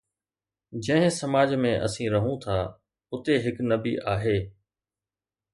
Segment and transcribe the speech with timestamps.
[0.87, 2.57] جنهن سماج ۾ اسين رهون ٿا،
[3.13, 4.37] اتي هڪ نبي آهي.